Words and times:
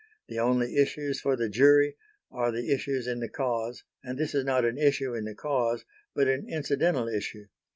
the 0.29 0.39
only 0.39 0.77
issues 0.77 1.21
for 1.21 1.35
the 1.35 1.47
jury 1.47 1.95
are 2.31 2.51
the 2.51 2.73
issues 2.73 3.05
in 3.05 3.19
the 3.19 3.29
cause 3.29 3.83
and 4.03 4.17
this 4.17 4.33
is 4.33 4.43
not 4.43 4.65
an 4.65 4.75
issue 4.79 5.13
in 5.13 5.25
the 5.25 5.35
cause, 5.35 5.85
but 6.15 6.27
an 6.27 6.47
incidental 6.49 7.07
issue.... 7.07 7.45